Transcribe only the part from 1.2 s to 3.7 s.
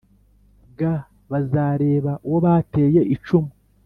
bazareba uwo bateye icumu